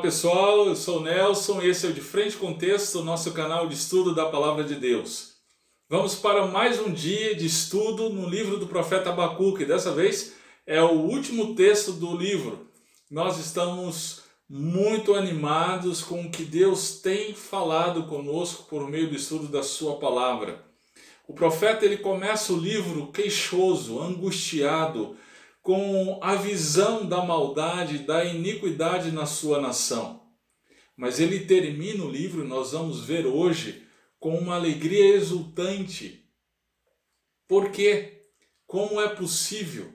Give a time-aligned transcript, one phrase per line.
[0.00, 3.74] Olá pessoal, eu sou Nelson, esse é o De Frente com Texto, nosso canal de
[3.74, 5.34] estudo da Palavra de Deus.
[5.90, 9.66] Vamos para mais um dia de estudo no livro do profeta Abacuque.
[9.66, 10.32] Dessa vez
[10.66, 12.66] é o último texto do livro.
[13.10, 19.48] Nós estamos muito animados com o que Deus tem falado conosco por meio do estudo
[19.48, 20.64] da sua palavra.
[21.28, 25.14] O profeta ele começa o livro queixoso, angustiado,
[25.62, 30.22] com a visão da maldade, da iniquidade na sua nação.
[30.96, 33.86] Mas ele termina o livro, nós vamos ver hoje,
[34.18, 36.24] com uma alegria exultante.
[37.46, 38.26] Por quê?
[38.66, 39.92] Como é possível?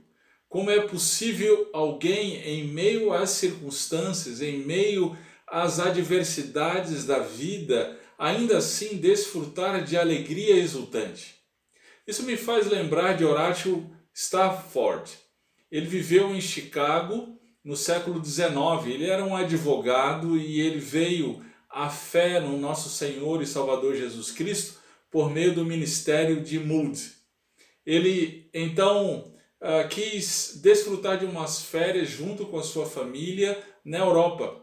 [0.50, 8.58] Como é possível alguém, em meio às circunstâncias, em meio às adversidades da vida, ainda
[8.58, 11.36] assim desfrutar de alegria exultante?
[12.08, 15.25] Isso me faz lembrar de Horatio Stafford
[15.72, 18.52] ele viveu em Chicago no século XIX.
[18.86, 24.32] Ele era um advogado e ele veio à fé no nosso Senhor e Salvador Jesus
[24.32, 24.80] Cristo
[25.12, 27.12] por meio do ministério de Moody.
[27.86, 34.62] Ele então uh, quis desfrutar de umas férias junto com a sua família na Europa.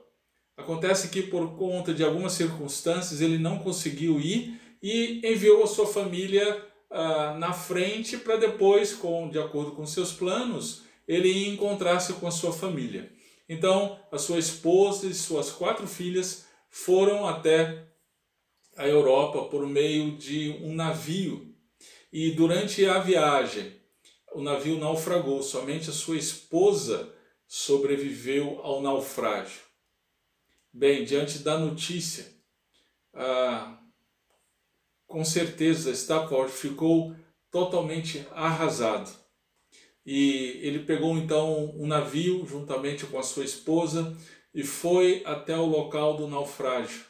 [0.57, 5.87] Acontece que por conta de algumas circunstâncias ele não conseguiu ir e enviou a sua
[5.87, 12.13] família uh, na frente para depois, com, de acordo com seus planos, ele ia encontrar-se
[12.15, 13.13] com a sua família.
[13.49, 17.87] Então, a sua esposa e suas quatro filhas foram até
[18.77, 21.55] a Europa por meio de um navio.
[22.13, 23.75] E durante a viagem,
[24.33, 27.15] o navio naufragou, somente a sua esposa
[27.47, 29.61] sobreviveu ao naufrágio.
[30.73, 32.33] Bem, diante da notícia,
[33.13, 33.79] ah,
[35.07, 37.15] com certeza Stafford ficou
[37.51, 39.22] totalmente arrasado.
[40.05, 44.17] E ele pegou então um navio juntamente com a sua esposa
[44.55, 47.05] e foi até o local do naufrágio.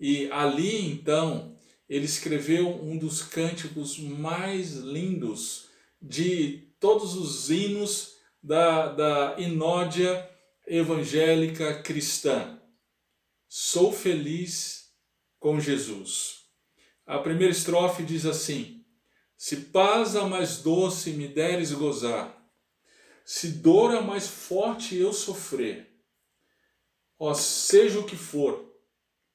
[0.00, 1.56] E ali então
[1.88, 5.68] ele escreveu um dos cânticos mais lindos
[6.00, 10.28] de todos os hinos da, da inódia
[10.66, 12.60] evangélica cristã.
[13.48, 14.92] Sou feliz
[15.38, 16.44] com Jesus.
[17.06, 18.77] A primeira estrofe diz assim:
[19.38, 22.36] se paz a mais doce me deres gozar,
[23.24, 25.96] se dor a mais forte eu sofrer,
[27.16, 28.68] ó, seja o que for,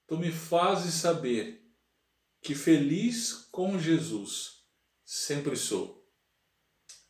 [0.05, 1.65] tu me fazes saber
[2.41, 4.65] que feliz com Jesus
[5.05, 6.05] sempre sou.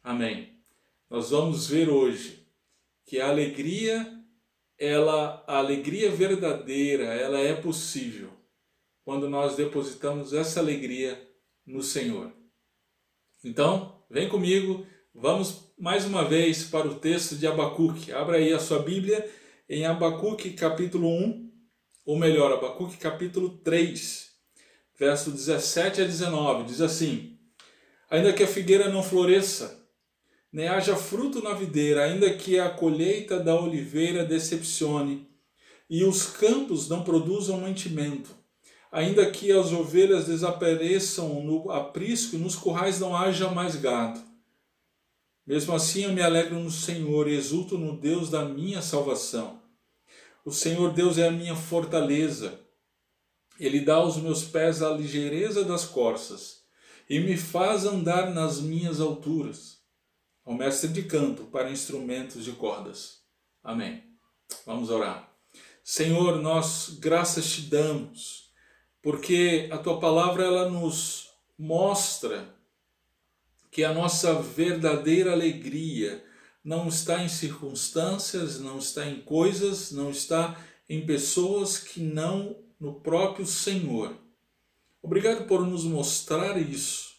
[0.04, 0.64] Amém.
[1.10, 2.48] Nós vamos ver hoje
[3.06, 4.24] que a alegria,
[4.78, 8.32] ela, a alegria verdadeira, ela é possível
[9.04, 11.28] quando nós depositamos essa alegria
[11.66, 12.43] no Senhor.
[13.44, 18.14] Então, vem comigo, vamos mais uma vez para o texto de Abacuque.
[18.14, 19.30] Abra aí a sua Bíblia
[19.68, 21.52] em Abacuque capítulo 1,
[22.06, 24.32] ou melhor, Abacuque capítulo 3,
[24.98, 26.64] verso 17 a 19.
[26.64, 27.38] Diz assim:
[28.10, 29.78] Ainda que a figueira não floresça,
[30.50, 35.28] nem haja fruto na videira, ainda que a colheita da oliveira decepcione,
[35.90, 38.30] e os campos não produzam mantimento,
[38.94, 44.22] ainda que as ovelhas desapareçam no aprisco nos currais não haja mais gado.
[45.48, 49.60] Mesmo assim eu me alegro no Senhor e exulto no Deus da minha salvação.
[50.46, 52.60] O Senhor Deus é a minha fortaleza.
[53.60, 56.62] Ele dá aos meus pés a ligeireza das corças
[57.10, 59.80] e me faz andar nas minhas alturas.
[60.46, 63.24] Ao mestre de canto para instrumentos de cordas.
[63.64, 64.04] Amém.
[64.68, 65.34] Vamos orar.
[65.84, 68.43] Senhor, nós graças te damos
[69.04, 72.56] porque a tua palavra ela nos mostra
[73.70, 76.24] que a nossa verdadeira alegria
[76.64, 83.02] não está em circunstâncias, não está em coisas, não está em pessoas que não no
[83.02, 84.18] próprio Senhor.
[85.02, 87.14] Obrigado por nos mostrar isso.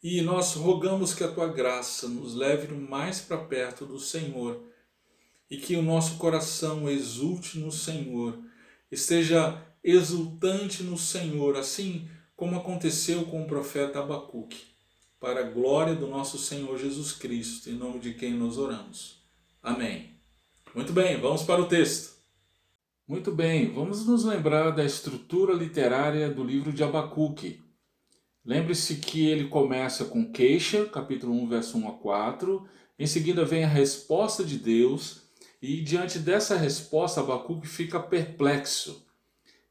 [0.00, 4.62] E nós rogamos que a tua graça nos leve mais para perto do Senhor
[5.50, 8.38] e que o nosso coração exulte no Senhor,
[8.90, 14.64] esteja exultante no Senhor, assim como aconteceu com o profeta Abacuque,
[15.18, 19.22] para a glória do nosso Senhor Jesus Cristo, em nome de quem nós oramos.
[19.62, 20.14] Amém.
[20.74, 22.18] Muito bem, vamos para o texto.
[23.06, 27.60] Muito bem, vamos nos lembrar da estrutura literária do livro de Abacuque.
[28.44, 32.66] Lembre-se que ele começa com queixa, capítulo 1, verso 1 a 4.
[32.98, 35.22] Em seguida vem a resposta de Deus,
[35.60, 39.06] e diante dessa resposta, Abacuque fica perplexo.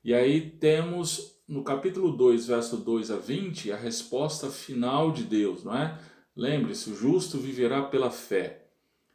[0.04, 5.64] E aí temos no capítulo 2, verso 2 a 20, a resposta final de Deus,
[5.64, 6.00] não é?
[6.36, 8.68] Lembre-se, o justo viverá pela fé.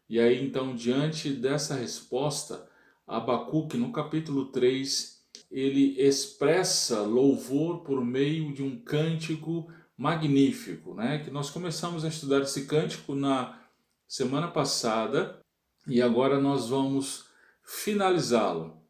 [0.08, 2.68] E aí então, diante dessa resposta,
[3.06, 11.20] Abacuque, no capítulo 3, ele expressa louvor por meio de um cântico magnífico, né?
[11.20, 13.58] Que nós começamos a estudar esse cântico na
[14.06, 15.40] semana passada
[15.86, 17.26] e agora nós vamos
[17.62, 18.82] finalizá-lo.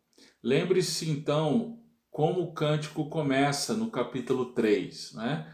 [0.42, 1.83] Lembre-se então
[2.14, 5.52] como o cântico começa no capítulo 3, né?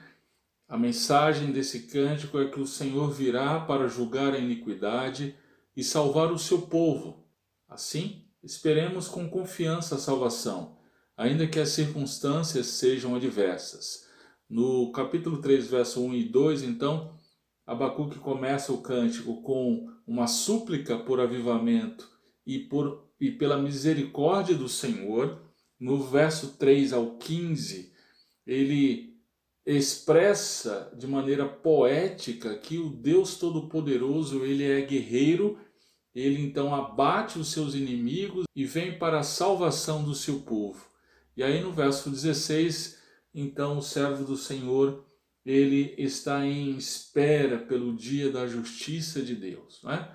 [0.69, 5.35] A mensagem desse cântico é que o Senhor virá para julgar a iniquidade
[5.75, 7.25] e salvar o seu povo.
[7.67, 10.77] Assim, esperemos com confiança a salvação,
[11.17, 14.07] ainda que as circunstâncias sejam adversas.
[14.47, 17.19] No capítulo 3, verso 1 e 2, então,
[17.67, 22.07] Abacuque começa o cântico com uma súplica por avivamento
[22.47, 25.50] e, por, e pela misericórdia do Senhor.
[25.81, 27.91] No verso 3 ao 15,
[28.47, 29.17] ele
[29.65, 35.59] expressa de maneira poética que o Deus Todo-Poderoso, ele é guerreiro,
[36.15, 40.85] ele então abate os seus inimigos e vem para a salvação do seu povo.
[41.37, 42.99] E aí no verso 16,
[43.35, 45.07] então o servo do Senhor
[45.45, 49.81] ele está em espera pelo dia da justiça de Deus.
[49.83, 50.15] Né?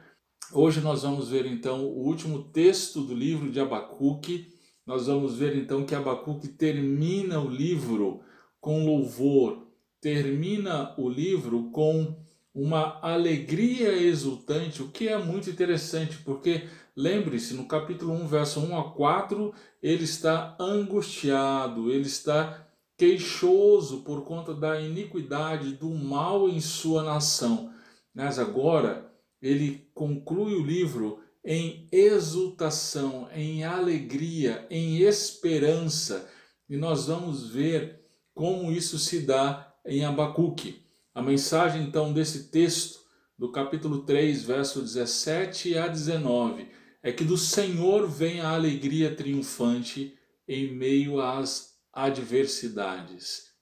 [0.51, 4.53] Hoje nós vamos ver então o último texto do livro de Abacuque.
[4.85, 8.21] Nós vamos ver então que Abacuque termina o livro
[8.61, 9.65] com louvor,
[9.99, 12.15] termina o livro com
[12.53, 18.79] uma alegria exultante, o que é muito interessante, porque lembre-se, no capítulo 1, verso 1
[18.79, 22.65] a 4, ele está angustiado, ele está
[22.95, 27.73] queixoso por conta da iniquidade, do mal em sua nação.
[28.13, 29.11] Mas agora
[29.41, 36.27] ele conclui o livro em exultação, em alegria, em esperança.
[36.67, 38.01] E nós vamos ver
[38.33, 40.83] como isso se dá em Abacuque.
[41.13, 43.05] A mensagem então desse texto,
[43.37, 46.67] do capítulo 3, verso 17 a 19,
[47.03, 50.17] é que do Senhor vem a alegria triunfante
[50.47, 53.53] em meio às adversidades.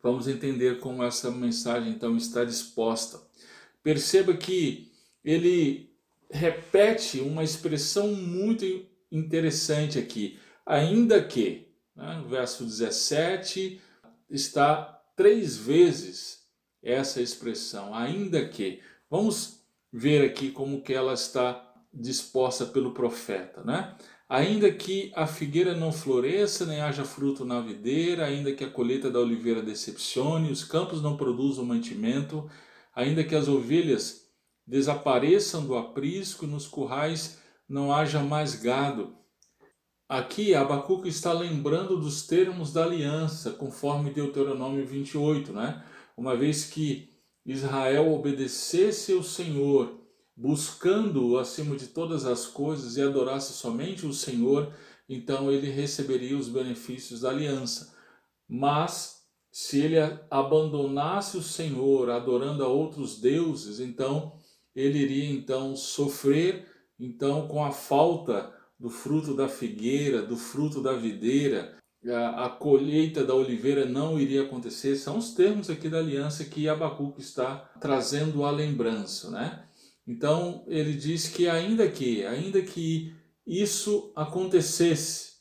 [0.00, 3.20] Vamos entender como essa mensagem então está disposta.
[3.82, 4.92] Perceba que
[5.24, 5.95] ele
[6.30, 8.64] repete uma expressão muito
[9.10, 13.80] interessante aqui, ainda que, né, no verso 17,
[14.28, 16.46] está três vezes
[16.82, 18.80] essa expressão, ainda que.
[19.08, 19.60] Vamos
[19.92, 23.96] ver aqui como que ela está disposta pelo profeta, né?
[24.28, 29.08] Ainda que a figueira não floresça, nem haja fruto na videira, ainda que a colheita
[29.08, 32.50] da oliveira decepcione, os campos não produzam mantimento,
[32.94, 34.25] ainda que as ovelhas
[34.66, 39.16] desapareçam do aprisco nos currais não haja mais gado.
[40.08, 45.84] Aqui Abacuque está lembrando dos termos da aliança, conforme Deuteronômio 28, né?
[46.16, 47.12] Uma vez que
[47.44, 54.70] Israel obedecesse ao Senhor buscando-o acima de todas as coisas e adorasse somente o Senhor,
[55.08, 57.94] então ele receberia os benefícios da aliança.
[58.46, 59.96] Mas se ele
[60.30, 64.38] abandonasse o Senhor, adorando a outros deuses, então
[64.76, 66.66] ele iria então sofrer
[67.00, 71.76] então com a falta do fruto da figueira, do fruto da videira,
[72.08, 74.96] a, colheita da oliveira não iria acontecer.
[74.96, 79.64] São os termos aqui da aliança que Abacuque está trazendo à lembrança, né?
[80.06, 83.12] Então ele diz que ainda que, ainda que
[83.46, 85.36] isso acontecesse,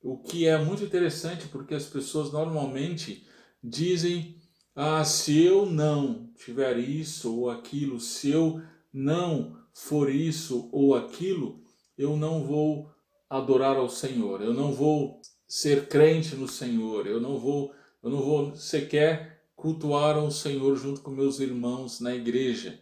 [0.00, 3.26] o que é muito interessante porque as pessoas normalmente
[3.62, 4.36] dizem:
[4.76, 8.62] "Ah, se eu não tiver isso ou aquilo, se eu
[8.94, 11.60] não for isso ou aquilo,
[11.98, 12.88] eu não vou
[13.28, 18.22] adorar ao Senhor, eu não vou ser crente no Senhor, eu não vou, eu não
[18.22, 22.80] vou sequer cultuar ao Senhor junto com meus irmãos na igreja.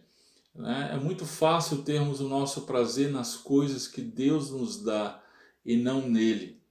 [0.53, 0.91] Né?
[0.93, 5.23] É muito fácil termos o nosso prazer nas coisas que Deus nos dá
[5.65, 6.61] e não nele.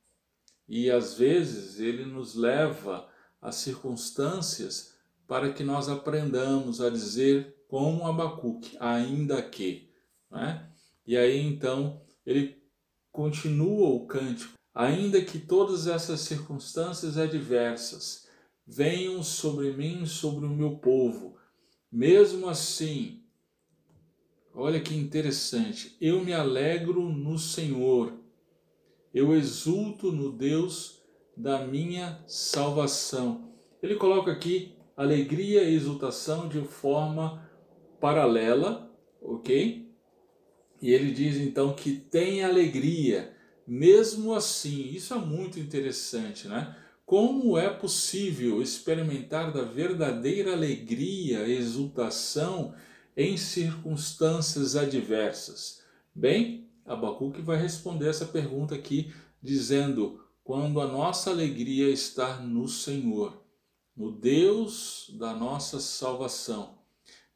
[0.69, 3.09] E às vezes ele nos leva
[3.41, 4.95] a circunstâncias
[5.27, 9.89] para que nós aprendamos a dizer como Abacuque, ainda que.
[10.31, 10.69] Né?
[11.07, 12.63] E aí então ele
[13.11, 18.29] continua o cântico, ainda que todas essas circunstâncias adversas
[18.67, 21.39] venham sobre mim, sobre o meu povo,
[21.91, 23.21] mesmo assim
[24.55, 25.97] Olha que interessante.
[25.99, 28.13] Eu me alegro no Senhor.
[29.15, 31.01] Eu exulto no Deus
[31.35, 33.51] da minha salvação.
[33.83, 37.51] Ele coloca aqui alegria e exultação de forma
[38.03, 39.89] paralela, ok?
[40.83, 43.33] E ele diz então que tem alegria,
[43.65, 44.89] mesmo assim.
[44.89, 46.77] Isso é muito interessante, né?
[47.07, 52.75] Como é possível experimentar da verdadeira alegria, exultação
[53.17, 55.85] em circunstâncias adversas.
[56.13, 63.41] Bem, Abacuque vai responder essa pergunta aqui, dizendo: quando a nossa alegria está no Senhor,
[63.97, 66.82] no Deus da nossa salvação.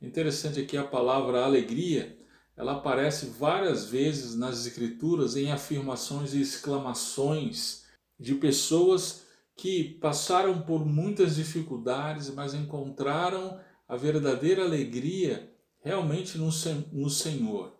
[0.01, 2.19] Interessante aqui a palavra alegria,
[2.57, 7.87] ela aparece várias vezes nas Escrituras em afirmações e exclamações
[8.19, 16.51] de pessoas que passaram por muitas dificuldades, mas encontraram a verdadeira alegria realmente no,
[16.93, 17.75] no Senhor.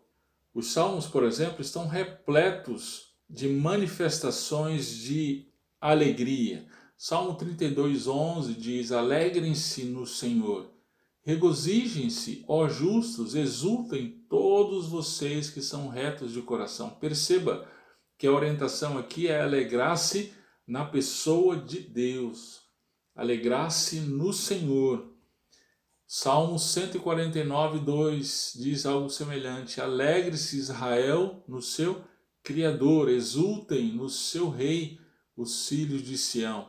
[0.55, 5.49] Os salmos, por exemplo, estão repletos de manifestações de
[5.81, 6.67] alegria.
[6.97, 10.71] Salmo 32, 11 diz: Alegrem-se no Senhor,
[11.27, 16.89] regozijem-se, ó justos, exultem todos vocês que são retos de coração.
[16.89, 17.69] Perceba
[18.17, 20.33] que a orientação aqui é alegrar-se
[20.65, 22.61] na pessoa de Deus,
[23.13, 25.13] alegrar-se no Senhor.
[26.07, 32.05] Salmo 149, 2 diz algo semelhante: Alegre-se Israel no seu
[32.45, 35.01] Criador, exultem no seu Rei,
[35.37, 36.69] os filhos de Sião.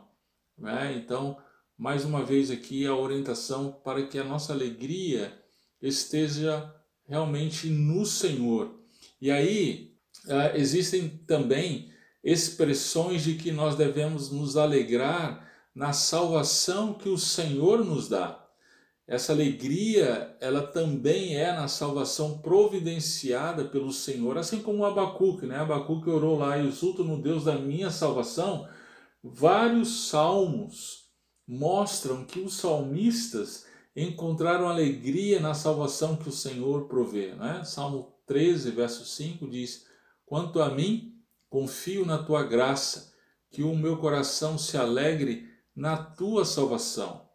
[0.58, 0.96] Né?
[0.98, 1.38] Então,
[1.78, 5.32] mais uma vez aqui a orientação para que a nossa alegria
[5.80, 6.74] esteja
[7.08, 8.80] realmente no Senhor.
[9.22, 9.94] E aí
[10.26, 11.92] uh, existem também
[12.24, 18.44] expressões de que nós devemos nos alegrar na salvação que o Senhor nos dá.
[19.08, 25.60] Essa alegria, ela também é na salvação providenciada pelo Senhor, assim como Abacuque, né?
[25.60, 28.68] Abacuque orou lá, exulto no Deus da minha salvação.
[29.24, 31.07] Vários salmos
[31.48, 37.64] mostram que os salmistas encontraram alegria na salvação que o Senhor provê, né?
[37.64, 39.86] Salmo 13, verso 5 diz:
[40.26, 41.16] Quanto a mim,
[41.50, 43.14] confio na tua graça,
[43.50, 47.28] que o meu coração se alegre na tua salvação.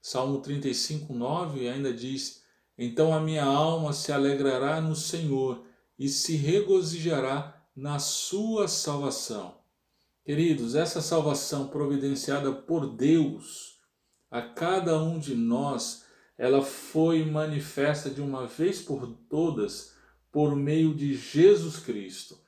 [0.00, 2.42] Salmo 35, 9 ainda diz:
[2.76, 5.64] Então a minha alma se alegrará no Senhor
[5.98, 9.63] e se regozijará na sua salvação.
[10.24, 13.78] Queridos, essa salvação providenciada por Deus
[14.30, 16.06] a cada um de nós,
[16.38, 19.94] ela foi manifesta de uma vez por todas
[20.32, 22.38] por meio de Jesus Cristo.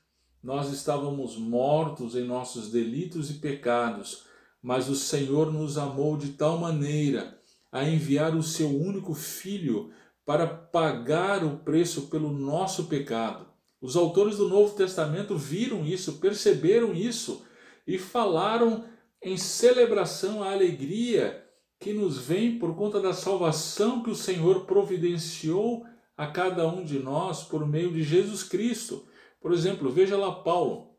[0.43, 4.25] Nós estávamos mortos em nossos delitos e pecados,
[4.63, 7.39] mas o Senhor nos amou de tal maneira
[7.71, 9.91] a enviar o seu único filho
[10.25, 13.47] para pagar o preço pelo nosso pecado.
[13.83, 17.45] Os autores do Novo Testamento viram isso, perceberam isso
[17.87, 18.85] e falaram
[19.23, 21.45] em celebração à alegria
[21.79, 26.99] que nos vem por conta da salvação que o Senhor providenciou a cada um de
[26.99, 29.07] nós por meio de Jesus Cristo.
[29.41, 30.97] Por exemplo, veja lá Paulo,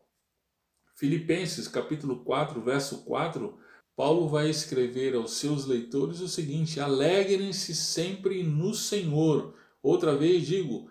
[0.95, 3.57] Filipenses capítulo 4, verso 4,
[3.95, 9.55] Paulo vai escrever aos seus leitores o seguinte: alegrem-se sempre no Senhor.
[9.81, 10.89] Outra vez digo,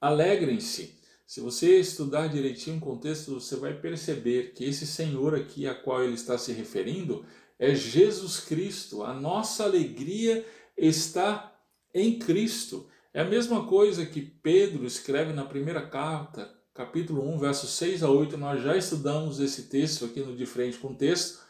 [0.00, 0.99] alegrem-se.
[1.30, 6.02] Se você estudar direitinho o contexto, você vai perceber que esse Senhor aqui a qual
[6.02, 7.24] ele está se referindo
[7.56, 9.04] é Jesus Cristo.
[9.04, 10.44] A nossa alegria
[10.76, 11.56] está
[11.94, 12.88] em Cristo.
[13.14, 18.10] É a mesma coisa que Pedro escreve na primeira carta, capítulo 1, versos 6 a
[18.10, 18.36] 8.
[18.36, 21.44] Nós já estudamos esse texto aqui no De Frente com Texto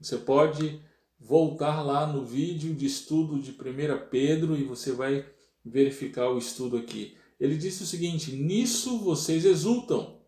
[0.00, 0.82] você pode
[1.20, 5.24] voltar lá no vídeo de estudo de 1 Pedro e você vai
[5.64, 7.16] verificar o estudo aqui.
[7.40, 10.20] Ele disse o seguinte: Nisso vocês exultam,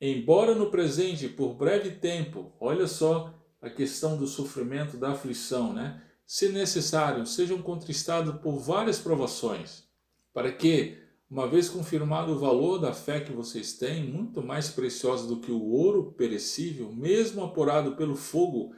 [0.00, 6.00] embora no presente, por breve tempo, olha só a questão do sofrimento, da aflição, né?
[6.24, 9.84] Se necessário, sejam contristados por várias provações,
[10.32, 10.98] para que,
[11.28, 15.50] uma vez confirmado o valor da fé que vocês têm, muito mais preciosa do que
[15.50, 18.72] o ouro perecível, mesmo apurado pelo fogo,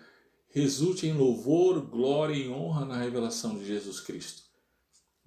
[0.49, 4.48] resulte em louvor, glória e honra na revelação de Jesus Cristo.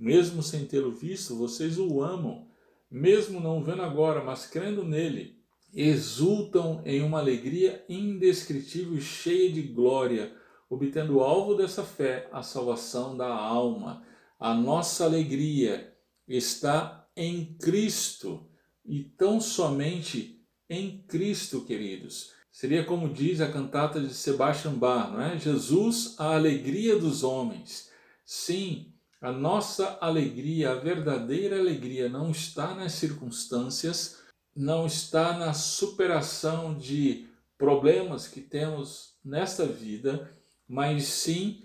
[0.01, 2.48] Mesmo sem tê-lo visto, vocês o amam,
[2.89, 5.38] mesmo não vendo agora, mas crendo nele,
[5.72, 10.36] exultam em uma alegria indescritível e cheia de glória,
[10.67, 14.03] obtendo o alvo dessa fé, a salvação da alma.
[14.39, 15.96] A nossa alegria
[16.27, 18.50] está em Cristo
[18.84, 22.34] e tão somente em Cristo, queridos.
[22.51, 25.38] Seria como diz a cantata de Sebastian Bach, não é?
[25.38, 27.91] Jesus, a alegria dos homens.
[28.25, 28.91] Sim,
[29.22, 34.24] a nossa alegria, a verdadeira alegria, não está nas circunstâncias,
[34.56, 40.36] não está na superação de problemas que temos nesta vida,
[40.68, 41.63] mas sim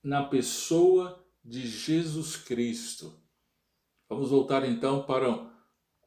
[0.00, 3.20] na pessoa de Jesus Cristo.
[4.08, 5.28] Vamos voltar então para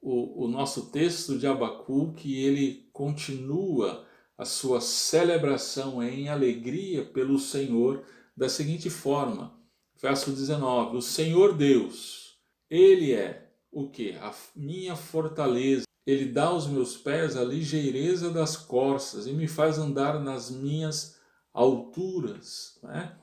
[0.02, 7.38] o, o nosso texto de Abacu, que ele continua a sua celebração em alegria pelo
[7.38, 9.60] Senhor da seguinte forma.
[10.06, 12.38] Verso 19: O Senhor Deus,
[12.70, 14.12] Ele é o que?
[14.12, 19.80] A minha fortaleza, ele dá aos meus pés a ligeireza das corças e me faz
[19.80, 21.20] andar nas minhas
[21.52, 22.78] alturas.
[22.84, 23.18] Né?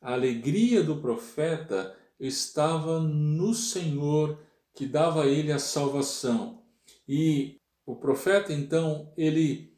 [0.00, 4.38] A alegria do profeta estava no Senhor
[4.76, 6.62] que dava a ele a salvação.
[7.08, 9.76] E o profeta, então, ele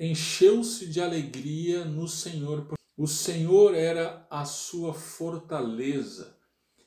[0.00, 2.77] encheu-se de alegria no Senhor.
[2.98, 6.36] O Senhor era a sua fortaleza.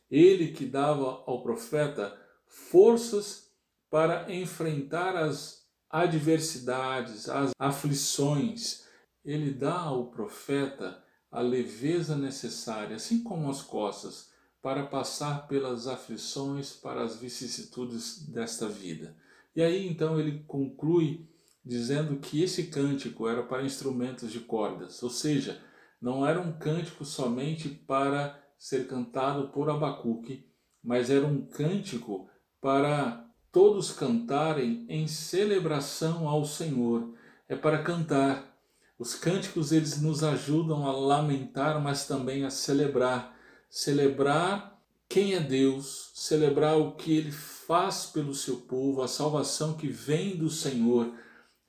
[0.09, 3.49] Ele que dava ao profeta forças
[3.89, 8.83] para enfrentar as adversidades, as aflições.
[9.23, 11.01] Ele dá ao profeta
[11.31, 18.67] a leveza necessária, assim como as costas, para passar pelas aflições, para as vicissitudes desta
[18.67, 19.15] vida.
[19.55, 21.25] E aí então ele conclui
[21.63, 25.70] dizendo que esse cântico era para instrumentos de cordas, ou seja,
[26.01, 30.49] não era um cântico somente para ser cantado por Abacuque,
[30.83, 32.27] mas era um cântico
[32.59, 37.13] para todos cantarem em celebração ao Senhor.
[37.47, 38.57] É para cantar.
[38.97, 43.35] Os cânticos eles nos ajudam a lamentar, mas também a celebrar.
[43.69, 49.87] Celebrar quem é Deus, celebrar o que ele faz pelo seu povo, a salvação que
[49.87, 51.13] vem do Senhor,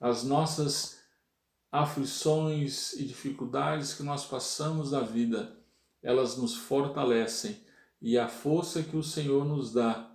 [0.00, 1.01] as nossas
[1.72, 5.56] aflições e dificuldades que nós passamos da vida,
[6.02, 7.56] elas nos fortalecem
[8.00, 10.14] e a força que o Senhor nos dá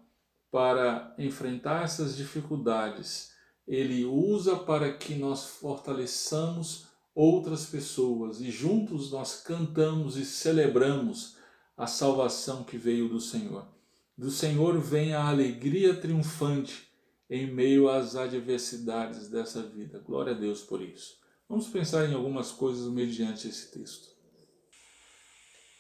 [0.52, 3.32] para enfrentar essas dificuldades,
[3.68, 6.86] ele usa para que nós fortaleçamos
[7.16, 11.38] outras pessoas e juntos nós cantamos e celebramos
[11.76, 13.68] a salvação que veio do Senhor.
[14.16, 16.88] Do Senhor vem a alegria triunfante
[17.30, 20.00] em meio às adversidades dessa vida.
[20.00, 21.18] Glória a Deus por isso.
[21.50, 24.10] Vamos pensar em algumas coisas mediante esse texto.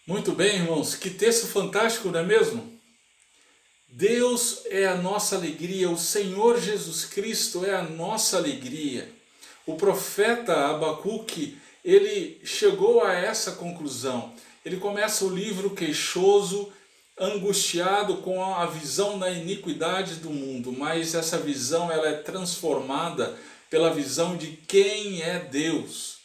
[0.07, 2.79] Muito bem, irmãos, que texto fantástico, não é mesmo?
[3.89, 9.13] Deus é a nossa alegria, o Senhor Jesus Cristo é a nossa alegria.
[9.65, 14.33] O profeta Abacuque, ele chegou a essa conclusão.
[14.63, 16.71] Ele começa o livro queixoso,
[17.19, 23.37] angustiado com a visão da iniquidade do mundo, mas essa visão ela é transformada
[23.69, 26.17] pela visão de quem é Deus.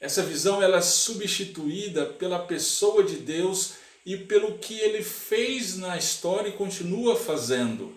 [0.00, 5.98] Essa visão ela é substituída pela pessoa de Deus e pelo que ele fez na
[5.98, 7.94] história e continua fazendo.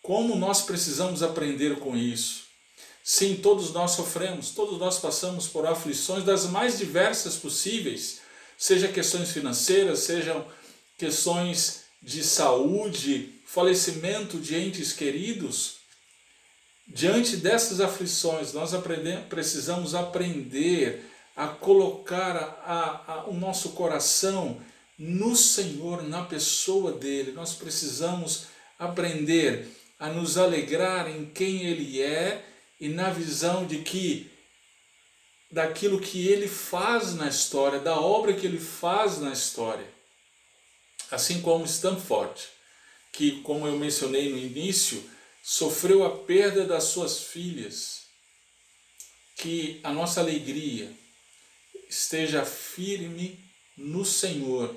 [0.00, 2.42] Como nós precisamos aprender com isso?
[3.04, 8.20] Sim, todos nós sofremos, todos nós passamos por aflições das mais diversas possíveis,
[8.56, 10.46] seja questões financeiras, sejam
[10.96, 15.81] questões de saúde, falecimento de entes queridos.
[16.94, 18.72] Diante dessas aflições, nós
[19.30, 24.60] precisamos aprender a colocar a, a, o nosso coração
[24.98, 27.32] no Senhor, na pessoa dele.
[27.32, 32.44] Nós precisamos aprender a nos alegrar em quem ele é
[32.78, 34.30] e na visão de que
[35.50, 39.86] daquilo que ele faz na história, da obra que ele faz na história.
[41.10, 42.38] Assim como Stanford,
[43.12, 45.02] que, como eu mencionei no início,
[45.42, 48.02] sofreu a perda das suas filhas.
[49.36, 50.90] Que a nossa alegria
[51.88, 53.38] esteja firme
[53.76, 54.74] no Senhor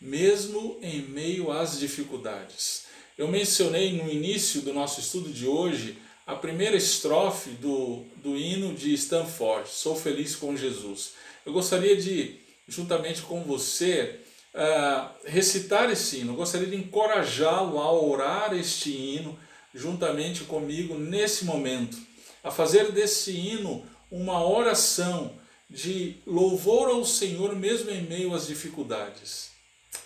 [0.00, 2.84] mesmo em meio às dificuldades.
[3.16, 8.74] Eu mencionei no início do nosso estudo de hoje a primeira estrofe do, do hino
[8.74, 11.12] de Stanford, Sou Feliz com Jesus.
[11.44, 12.36] Eu gostaria de,
[12.68, 14.20] juntamente com você,
[14.52, 19.38] uh, recitar esse hino, eu gostaria de encorajá-lo a orar este hino
[19.76, 21.98] juntamente comigo nesse momento,
[22.42, 29.50] a fazer desse hino uma oração de louvor ao Senhor mesmo em meio às dificuldades.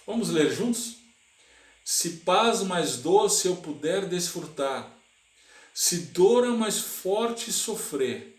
[0.07, 0.97] Vamos ler juntos?
[1.85, 4.97] Se paz mais doce eu puder desfrutar,
[5.73, 8.39] se dor é mais forte sofrer,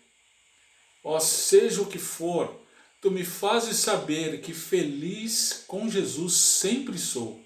[1.04, 2.60] ó seja o que for,
[3.02, 7.42] tu me fazes saber que feliz com Jesus sempre sou.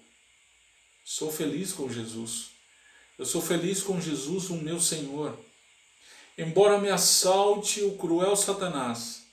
[1.03, 2.54] Sou feliz com Jesus.
[3.17, 5.37] Eu sou feliz com Jesus, o meu Senhor.
[6.37, 9.23] Embora me assalte o cruel Satanás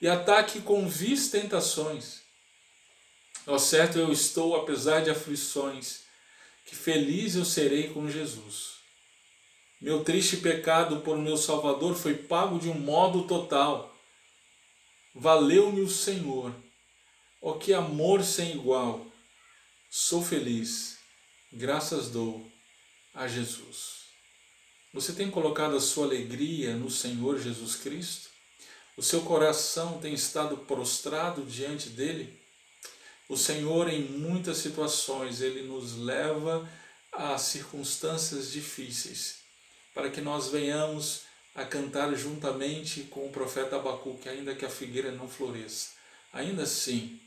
[0.00, 2.22] e ataque com vis tentações,
[3.46, 6.00] ao certo eu estou, apesar de aflições,
[6.66, 8.72] que feliz eu serei com Jesus.
[9.80, 13.94] Meu triste pecado por meu Salvador foi pago de um modo total.
[15.14, 16.52] Valeu-me o Senhor.
[17.40, 19.06] Oh, que amor sem igual!
[19.90, 20.96] Sou feliz,
[21.52, 22.51] graças dou
[23.14, 24.02] a Jesus.
[24.92, 28.28] Você tem colocado a sua alegria no Senhor Jesus Cristo?
[28.96, 32.38] O seu coração tem estado prostrado diante dele?
[33.28, 36.68] O Senhor, em muitas situações, ele nos leva
[37.10, 39.40] a circunstâncias difíceis.
[39.94, 41.22] para que nós venhamos
[41.54, 45.90] a cantar juntamente com o profeta Abacuque, ainda que a figueira não floresça.
[46.32, 47.20] Ainda assim,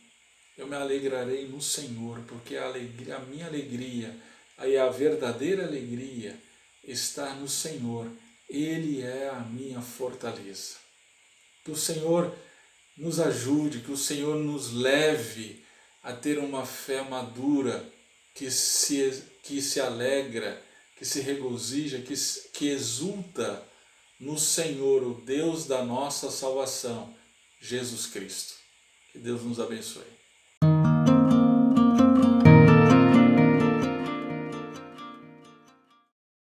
[0.58, 4.19] eu me alegrarei no Senhor, porque a, alegria, a minha alegria,
[4.63, 6.39] e a verdadeira alegria
[6.84, 8.10] está no Senhor.
[8.48, 10.76] Ele é a minha fortaleza.
[11.63, 12.34] Que o Senhor
[12.98, 15.65] nos ajude, que o Senhor nos leve
[16.04, 17.91] a ter uma fé madura
[18.34, 20.62] que se, que se alegra,
[20.98, 22.13] que se regozija, que,
[22.54, 23.63] que exulta
[24.20, 27.13] no Senhor, o Deus da nossa salvação,
[27.60, 28.54] Jesus Cristo.
[29.12, 30.14] Que Deus nos abençoe.